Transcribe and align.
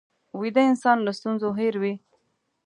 ویده 0.39 0.61
انسان 0.71 0.97
له 1.05 1.11
ستونزو 1.19 1.49
هېر 1.59 1.73
وي 1.81 1.93